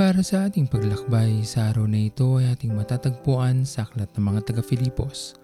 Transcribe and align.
Para 0.00 0.24
sa 0.24 0.48
ating 0.48 0.64
paglakbay 0.64 1.44
sa 1.44 1.68
araw 1.68 1.84
na 1.84 2.08
ito 2.08 2.40
ay 2.40 2.56
ating 2.56 2.72
matatagpuan 2.72 3.68
sa 3.68 3.84
aklat 3.84 4.08
ng 4.16 4.32
mga 4.32 4.48
taga-Filipos, 4.48 5.36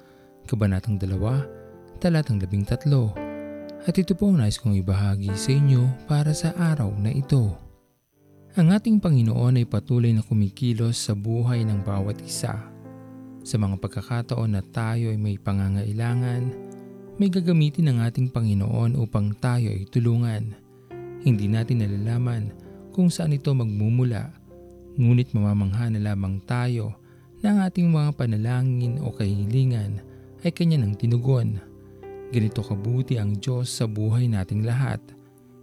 Kabanatang 0.49 0.97
2, 0.97 2.01
Talatang 2.01 2.41
13. 2.41 2.89
At 3.85 3.95
ito 4.01 4.17
po 4.17 4.33
nais 4.33 4.57
kong 4.57 4.81
ibahagi 4.81 5.29
sa 5.37 5.53
inyo 5.53 6.09
para 6.09 6.33
sa 6.33 6.57
araw 6.57 6.89
na 6.97 7.13
ito. 7.13 7.53
Ang 8.57 8.73
ating 8.73 8.97
Panginoon 8.97 9.61
ay 9.61 9.69
patuloy 9.69 10.17
na 10.17 10.25
kumikilos 10.25 11.05
sa 11.05 11.13
buhay 11.13 11.61
ng 11.69 11.85
bawat 11.85 12.17
isa. 12.25 12.57
Sa 13.45 13.61
mga 13.61 13.77
pagkakataon 13.77 14.57
na 14.57 14.65
tayo 14.65 15.13
ay 15.13 15.21
may 15.21 15.37
pangangailangan, 15.37 16.49
may 17.21 17.29
gagamitin 17.29 17.93
ng 17.93 17.99
ating 18.09 18.33
Panginoon 18.33 18.97
upang 18.97 19.37
tayo 19.37 19.69
ay 19.69 19.85
tulungan. 19.85 20.57
Hindi 21.21 21.45
natin 21.45 21.85
nalalaman 21.85 22.57
kung 22.97 23.13
saan 23.13 23.37
ito 23.37 23.53
magmumula, 23.53 24.46
ngunit 24.97 25.37
mamamangha 25.37 25.93
na 25.93 26.01
lamang 26.01 26.41
tayo 26.49 26.97
na 27.45 27.53
ang 27.53 27.59
ating 27.69 27.93
mga 27.93 28.17
panalangin 28.17 28.97
o 29.05 29.13
kahilingan 29.13 30.01
ay 30.41 30.51
kanya 30.53 30.81
ng 30.81 30.97
tinugon. 30.97 31.61
Ganito 32.33 32.65
kabuti 32.65 33.21
ang 33.21 33.37
Diyos 33.37 33.71
sa 33.71 33.85
buhay 33.85 34.27
nating 34.27 34.65
lahat. 34.65 34.99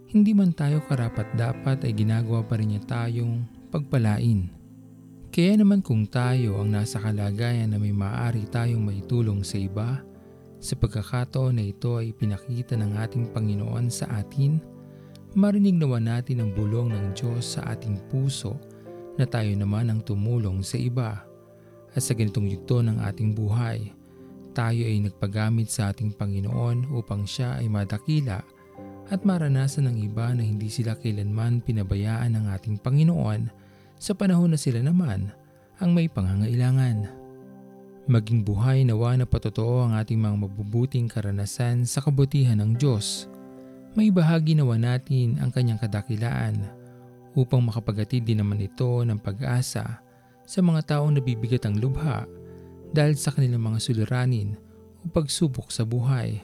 Hindi 0.08 0.32
man 0.32 0.54
tayo 0.54 0.80
karapat 0.86 1.34
dapat 1.34 1.82
ay 1.84 1.92
ginagawa 1.92 2.46
pa 2.46 2.56
rin 2.56 2.72
niya 2.72 2.82
tayong 2.86 3.42
pagpalain. 3.74 4.48
Kaya 5.34 5.58
naman 5.58 5.82
kung 5.82 6.06
tayo 6.06 6.62
ang 6.62 6.70
nasa 6.70 7.02
kalagayan 7.02 7.74
na 7.74 7.78
may 7.82 7.90
maaari 7.90 8.46
tayong 8.46 8.86
maitulong 8.86 9.42
sa 9.42 9.58
iba, 9.58 9.98
sa 10.62 10.78
pagkakataon 10.78 11.58
na 11.58 11.66
ito 11.66 11.98
ay 11.98 12.14
pinakita 12.14 12.78
ng 12.78 12.94
ating 13.02 13.34
Panginoon 13.34 13.90
sa 13.90 14.06
atin, 14.14 14.62
marinig 15.34 15.74
nawa 15.74 15.98
natin 15.98 16.40
ang 16.40 16.54
bulong 16.54 16.94
ng 16.94 17.18
Diyos 17.18 17.58
sa 17.58 17.74
ating 17.74 17.98
puso 18.06 18.54
na 19.14 19.24
tayo 19.26 19.50
naman 19.54 19.90
ang 19.90 20.00
tumulong 20.02 20.62
sa 20.62 20.78
iba. 20.78 21.22
At 21.94 22.02
sa 22.02 22.12
ganitong 22.14 22.50
yugto 22.50 22.82
ng 22.82 22.98
ating 22.98 23.38
buhay, 23.38 23.94
tayo 24.54 24.82
ay 24.82 25.02
nagpagamit 25.02 25.70
sa 25.70 25.90
ating 25.90 26.14
Panginoon 26.14 26.94
upang 26.94 27.26
siya 27.26 27.58
ay 27.58 27.66
madakila 27.66 28.42
at 29.10 29.20
maranasan 29.22 29.90
ng 29.90 29.96
iba 30.06 30.32
na 30.32 30.42
hindi 30.42 30.70
sila 30.72 30.96
kailanman 30.96 31.62
pinabayaan 31.62 32.34
ng 32.34 32.44
ating 32.54 32.76
Panginoon 32.80 33.50
sa 33.98 34.16
panahon 34.16 34.54
na 34.54 34.58
sila 34.58 34.80
naman 34.82 35.30
ang 35.78 35.90
may 35.92 36.06
pangangailangan. 36.06 37.10
Maging 38.04 38.44
buhay 38.44 38.84
nawa 38.84 39.16
na 39.16 39.24
patotoo 39.24 39.88
ang 39.88 39.96
ating 39.96 40.20
mga 40.20 40.36
mabubuting 40.44 41.08
karanasan 41.08 41.88
sa 41.88 42.04
kabutihan 42.04 42.60
ng 42.60 42.76
Diyos. 42.76 43.26
May 43.94 44.10
bahagi 44.10 44.58
nawa 44.58 44.76
natin 44.76 45.38
ang 45.40 45.54
kanyang 45.54 45.80
kadakilaan 45.80 46.83
upang 47.34 47.60
makapagatid 47.62 48.22
din 48.22 48.40
naman 48.40 48.62
ito 48.62 49.02
ng 49.02 49.18
pag-asa 49.18 50.00
sa 50.46 50.60
mga 50.62 50.96
taong 50.96 51.18
nabibigat 51.18 51.66
ang 51.66 51.76
lubha 51.76 52.24
dahil 52.94 53.18
sa 53.18 53.34
kanilang 53.34 53.74
mga 53.74 53.78
suliranin 53.82 54.54
o 55.02 55.10
pagsubok 55.10 55.74
sa 55.74 55.82
buhay. 55.82 56.38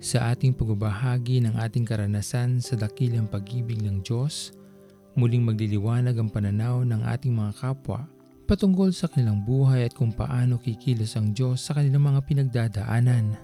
Sa 0.00 0.32
ating 0.32 0.56
pagbabahagi 0.56 1.44
ng 1.44 1.60
ating 1.60 1.84
karanasan 1.84 2.60
sa 2.60 2.76
dakilang 2.76 3.28
pag-ibig 3.28 3.80
ng 3.84 4.00
Diyos, 4.00 4.52
muling 5.16 5.44
magliliwanag 5.44 6.16
ang 6.16 6.28
pananaw 6.32 6.84
ng 6.84 7.04
ating 7.04 7.32
mga 7.32 7.52
kapwa 7.60 8.08
patungkol 8.48 8.90
sa 8.90 9.06
kanilang 9.06 9.44
buhay 9.44 9.86
at 9.86 9.94
kung 9.94 10.10
paano 10.10 10.58
kikilos 10.58 11.14
ang 11.14 11.30
Diyos 11.36 11.62
sa 11.62 11.76
kanilang 11.76 12.02
mga 12.02 12.20
pinagdadaanan. 12.26 13.38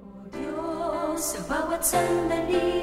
O 0.00 0.26
Diyos, 0.32 1.20
sa 1.20 1.40
bawat 1.46 1.84
sandali 1.84 2.73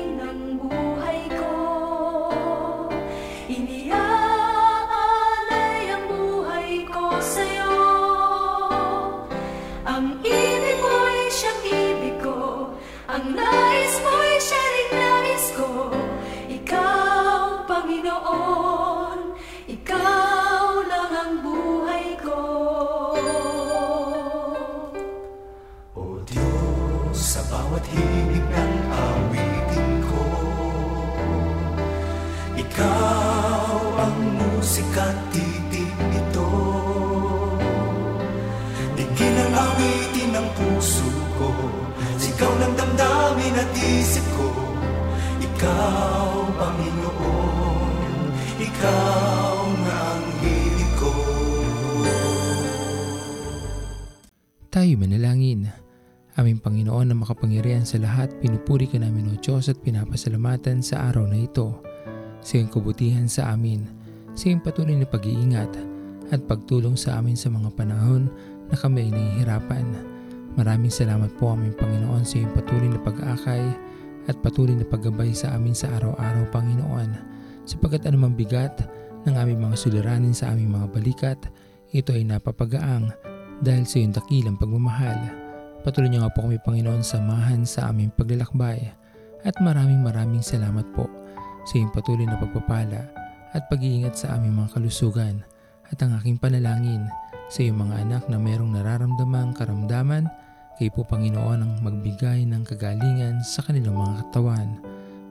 musika 34.91 35.07
titig 35.31 35.95
nito 36.11 36.47
Digin 38.99 39.35
ang 39.39 39.53
awitin 39.55 40.29
ng 40.35 40.47
puso 40.51 41.07
ko 41.39 41.47
Sigaw 42.19 42.51
ng 42.59 42.73
damdamin 42.75 43.55
at 43.55 43.71
isip 43.79 44.25
ko 44.35 44.51
Ikaw, 45.39 46.27
Panginoon 46.59 47.95
Ikaw 48.59 49.55
nga 49.79 49.95
ang 49.95 50.27
hilig 50.43 50.93
ko 50.99 51.13
Tayo 54.71 54.93
manalangin. 54.99 55.71
Aming 56.35 56.59
Panginoon 56.63 57.11
na 57.11 57.15
makapangyarihan 57.15 57.83
sa 57.83 57.99
lahat, 57.99 58.31
pinupuri 58.39 58.87
ka 58.87 58.99
namin 58.99 59.31
o 59.31 59.35
Diyos 59.35 59.67
at 59.67 59.79
pinapasalamatan 59.83 60.79
sa 60.79 61.11
araw 61.11 61.27
na 61.27 61.43
ito. 61.43 61.83
Sa 62.39 62.55
iyong 62.55 62.71
kabutihan 62.71 63.27
sa 63.27 63.51
amin, 63.51 64.00
sa 64.35 64.43
iyong 64.47 64.63
patuloy 64.63 64.95
na 64.95 65.07
pag-iingat 65.07 65.71
at 66.31 66.39
pagtulong 66.47 66.95
sa 66.95 67.19
amin 67.19 67.35
sa 67.35 67.51
mga 67.51 67.69
panahon 67.75 68.31
na 68.71 68.75
kami 68.79 69.07
ay 69.07 69.11
nahihirapan. 69.11 69.85
Maraming 70.55 70.91
salamat 70.91 71.31
po 71.35 71.51
aming 71.51 71.75
Panginoon 71.75 72.23
sa 72.23 72.39
iyong 72.39 72.53
patuloy 72.55 72.87
na 72.87 72.99
pag-akay 72.99 73.63
at 74.31 74.35
patuloy 74.39 74.75
na 74.75 74.87
paggabay 74.87 75.35
sa 75.35 75.55
amin 75.55 75.75
sa 75.75 75.91
araw-araw 75.99 76.47
Panginoon. 76.51 77.09
Sapagkat 77.67 78.07
anumang 78.07 78.35
bigat 78.35 78.83
ng 79.27 79.35
aming 79.35 79.59
mga 79.69 79.75
suliranin 79.75 80.35
sa 80.35 80.51
aming 80.55 80.71
mga 80.71 80.87
balikat, 80.91 81.39
ito 81.91 82.15
ay 82.15 82.23
napapagaang 82.23 83.11
dahil 83.59 83.83
sa 83.83 83.99
iyong 83.99 84.15
dakilang 84.15 84.55
pagmamahal. 84.55 85.19
Patuloy 85.83 86.07
niyo 86.07 86.23
nga 86.23 86.31
po 86.31 86.47
kami 86.47 86.57
Panginoon 86.63 87.03
samahan 87.03 87.67
sa 87.67 87.91
aming 87.91 88.13
paglalakbay 88.15 88.79
at 89.43 89.55
maraming 89.59 89.99
maraming 89.99 90.45
salamat 90.45 90.85
po 90.95 91.09
sa 91.67 91.73
iyong 91.75 91.91
patuloy 91.91 92.23
na 92.23 92.39
pagpapala 92.39 93.20
at 93.51 93.67
pag-iingat 93.67 94.15
sa 94.15 94.35
aming 94.39 94.55
mga 94.63 94.79
kalusugan 94.79 95.43
at 95.91 95.99
ang 95.99 96.15
aking 96.19 96.39
panalangin 96.39 97.03
sa 97.51 97.67
iyong 97.67 97.83
mga 97.83 97.95
anak 98.07 98.23
na 98.31 98.39
merong 98.39 98.71
nararamdamang 98.71 99.51
karamdaman 99.51 100.31
kay 100.79 100.87
po 100.87 101.03
Panginoon 101.03 101.59
ang 101.59 101.73
magbigay 101.83 102.47
ng 102.47 102.63
kagalingan 102.63 103.43
sa 103.43 103.59
kanilang 103.61 103.99
mga 103.99 104.23
katawan. 104.25 104.79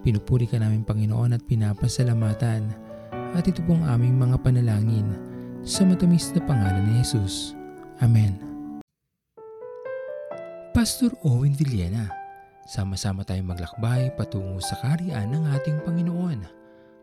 Pinupuri 0.05 0.45
ka 0.45 0.61
namin 0.61 0.85
Panginoon 0.85 1.33
at 1.33 1.43
pinapasalamatan 1.49 2.69
at 3.33 3.45
ito 3.49 3.65
pong 3.65 3.89
aming 3.89 4.21
mga 4.21 4.37
panalangin 4.45 5.09
sa 5.65 5.85
matamis 5.89 6.33
na 6.37 6.41
pangalan 6.45 6.85
ni 6.85 7.01
Jesus. 7.01 7.57
Amen. 8.05 8.37
Pastor 10.71 11.13
Owen 11.27 11.53
Villena, 11.57 12.09
sama-sama 12.69 13.27
tayong 13.27 13.51
maglakbay 13.51 14.13
patungo 14.15 14.63
sa 14.63 14.79
kariyan 14.79 15.29
ng 15.35 15.45
ating 15.57 15.83
Panginoon. 15.83 16.60